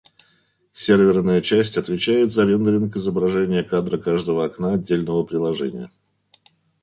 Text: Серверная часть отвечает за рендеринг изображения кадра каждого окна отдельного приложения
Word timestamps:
Серверная 0.71 1.41
часть 1.41 1.77
отвечает 1.77 2.31
за 2.31 2.47
рендеринг 2.47 2.95
изображения 2.95 3.61
кадра 3.63 3.99
каждого 3.99 4.45
окна 4.45 4.73
отдельного 4.73 5.21
приложения 5.23 5.91